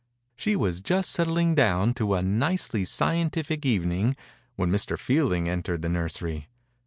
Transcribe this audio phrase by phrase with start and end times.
[0.35, 4.15] She was just settling down to a nicely scientific evening
[4.55, 4.97] when Mr.
[4.97, 6.47] Fielding entered the nur sery.